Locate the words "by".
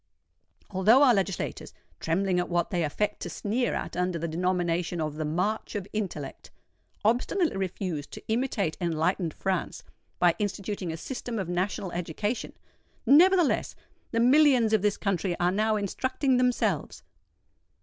10.17-10.33